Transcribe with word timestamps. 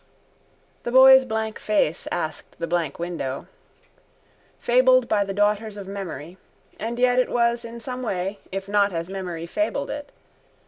The 0.81 0.89
boy's 0.91 1.25
blank 1.25 1.59
face 1.59 2.07
asked 2.11 2.57
the 2.57 2.65
blank 2.65 2.97
window. 2.97 3.45
Fabled 4.57 5.07
by 5.07 5.23
the 5.23 5.31
daughters 5.31 5.77
of 5.77 5.87
memory. 5.87 6.39
And 6.79 6.97
yet 6.97 7.19
it 7.19 7.29
was 7.29 7.63
in 7.63 7.79
some 7.79 8.01
way 8.01 8.39
if 8.51 8.67
not 8.67 8.93
as 8.93 9.09
memory 9.09 9.45
fabled 9.45 9.91
it. 9.91 10.11